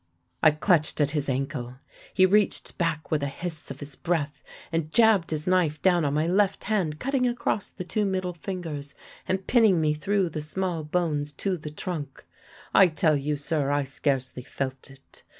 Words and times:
"I 0.41 0.49
clutched 0.49 0.99
at 0.99 1.11
his 1.11 1.29
ankle. 1.29 1.75
He 2.11 2.25
reached 2.25 2.75
back 2.79 3.11
with 3.11 3.21
a 3.21 3.27
hiss 3.27 3.69
of 3.69 3.79
his 3.81 3.95
breath 3.95 4.41
and 4.71 4.91
jabbed 4.91 5.29
his 5.29 5.45
knife 5.45 5.79
down 5.79 6.05
on 6.05 6.15
my 6.15 6.25
left 6.25 6.63
hand, 6.63 6.97
cutting 6.99 7.27
across 7.27 7.69
the 7.69 7.83
two 7.83 8.03
middle 8.03 8.33
fingers 8.33 8.95
and 9.27 9.45
pinning 9.45 9.79
me 9.79 9.93
through 9.93 10.29
the 10.29 10.41
small 10.41 10.83
bones 10.83 11.31
to 11.33 11.55
the 11.55 11.69
trunk. 11.69 12.25
I 12.73 12.87
tell 12.87 13.15
you, 13.15 13.37
sir, 13.37 13.69
I 13.69 13.83
scarcely 13.83 14.41
felt 14.41 14.89
it. 14.89 15.21